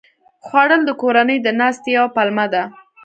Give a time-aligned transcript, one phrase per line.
[0.45, 2.63] خوړل د کورنۍ د ناستې یوه پلمه ده